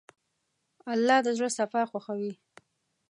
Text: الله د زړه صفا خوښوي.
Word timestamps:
الله 0.93 1.17
د 1.25 1.27
زړه 1.37 1.49
صفا 1.57 1.81
خوښوي. 1.91 2.33